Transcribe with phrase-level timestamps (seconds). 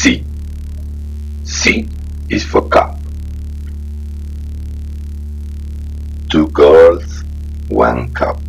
[0.00, 0.24] C.
[1.44, 1.86] C
[2.30, 2.96] is for cup.
[6.30, 7.22] Two girls,
[7.68, 8.39] one cup.